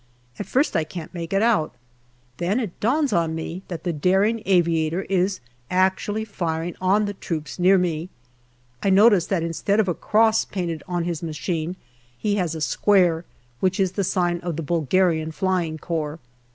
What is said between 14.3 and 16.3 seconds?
of the Bulgarian Flying Corps.